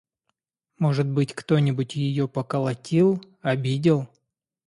[0.79, 3.21] Может быть, кто-нибудь ее поколотил…
[3.43, 4.09] обидел?